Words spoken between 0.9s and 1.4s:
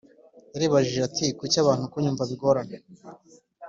ati